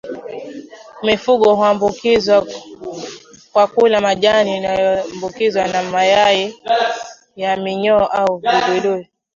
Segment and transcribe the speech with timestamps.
[1.03, 2.47] Mifugo huambukizwa
[3.53, 6.55] kwa kula majani yaliyoambukizwa na mayai
[7.35, 9.09] ya minyoo au viluilui